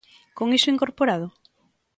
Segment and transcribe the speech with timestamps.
[0.37, 1.27] ¿Con iso incorporado?